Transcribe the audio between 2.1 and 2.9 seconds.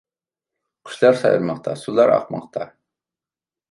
ئاقماقتا.